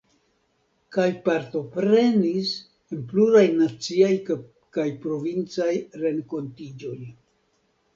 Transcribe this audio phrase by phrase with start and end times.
[0.95, 2.55] Kaj partoprenis
[2.97, 5.73] en pluraj naciaj kaj provincaj
[6.07, 7.01] renkontiĝoj.